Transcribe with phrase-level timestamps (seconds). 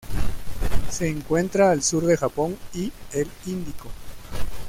[0.89, 3.89] Se encuentra al sur del Japón y el Índico.